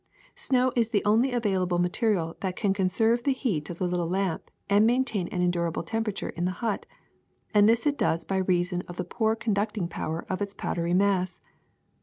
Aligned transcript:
Snow 0.35 0.71
is 0.75 0.89
the 0.89 1.05
only 1.05 1.31
available 1.31 1.77
material 1.77 2.35
that 2.39 2.55
can 2.55 2.73
conserve 2.73 3.21
the 3.21 3.33
heat 3.33 3.69
of 3.69 3.77
the 3.77 3.87
little 3.87 4.09
lamp 4.09 4.49
and 4.67 4.83
maintain 4.87 5.27
an 5.27 5.43
endurable 5.43 5.83
temperature 5.83 6.29
in 6.29 6.45
the 6.45 6.53
hut; 6.57 6.87
and 7.53 7.69
this 7.69 7.85
it 7.85 7.99
does 7.99 8.25
by 8.25 8.37
reason 8.37 8.81
of 8.87 8.97
the 8.97 9.05
poor 9.05 9.35
conducting 9.35 9.87
power 9.87 10.25
of 10.27 10.41
its 10.41 10.55
powdery 10.55 10.95
mass. 10.95 11.39